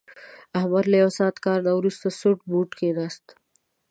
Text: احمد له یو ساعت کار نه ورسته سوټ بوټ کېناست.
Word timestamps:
احمد 0.59 0.85
له 0.91 0.97
یو 1.03 1.11
ساعت 1.17 1.35
کار 1.45 1.59
نه 1.67 1.71
ورسته 1.77 2.07
سوټ 2.19 2.37
بوټ 2.49 2.69
کېناست. 2.79 3.25